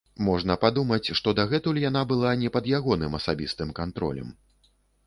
Можна 0.27 0.55
падумаць, 0.63 1.09
што 1.19 1.33
дагэтуль 1.41 1.81
яна 1.83 2.01
была 2.15 2.33
не 2.45 2.53
пад 2.59 2.73
ягоным 2.79 3.11
асабістым 3.23 3.79
кантролем. 3.83 4.35